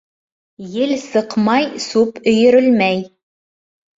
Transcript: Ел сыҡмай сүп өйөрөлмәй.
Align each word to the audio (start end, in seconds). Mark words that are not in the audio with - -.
Ел 0.75 0.93
сыҡмай 1.03 1.67
сүп 1.85 2.17
өйөрөлмәй. 2.33 3.03